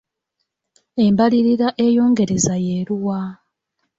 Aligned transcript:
Embalirira 1.05 1.67
eyongereza 1.85 2.55
y'eruwa? 2.65 3.19